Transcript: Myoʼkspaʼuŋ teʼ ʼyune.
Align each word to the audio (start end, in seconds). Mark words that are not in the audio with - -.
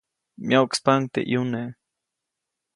Myoʼkspaʼuŋ 0.47 1.01
teʼ 1.13 1.25
ʼyune. 1.29 1.61